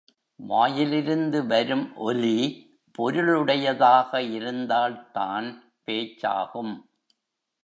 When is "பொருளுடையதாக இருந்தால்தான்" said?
2.97-5.73